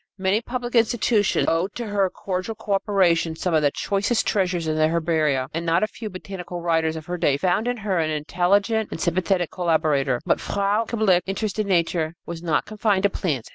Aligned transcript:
Many 0.17 0.41
public 0.41 0.73
institutions 0.73 1.47
owed 1.47 1.75
to 1.75 1.85
her 1.85 2.09
cordial 2.09 2.55
coöperation 2.55 3.37
some 3.37 3.53
of 3.53 3.61
the 3.61 3.69
choicest 3.69 4.25
treasures 4.25 4.67
in 4.67 4.75
their 4.75 4.89
herbaria, 4.89 5.47
and 5.53 5.63
not 5.63 5.83
a 5.83 5.87
few 5.87 6.09
botanical 6.09 6.59
writers 6.59 6.95
of 6.95 7.05
her 7.05 7.19
day 7.19 7.37
found 7.37 7.67
in 7.67 7.77
her 7.77 7.99
an 7.99 8.09
intelligent 8.09 8.89
and 8.89 8.99
sympathetic 8.99 9.51
collaborator. 9.51 10.19
But 10.25 10.39
Frau 10.41 10.85
Kablick's 10.85 11.27
interest 11.27 11.59
in 11.59 11.67
nature 11.67 12.15
was 12.25 12.41
not 12.41 12.65
confined 12.65 13.03
to 13.03 13.11
plants. 13.11 13.49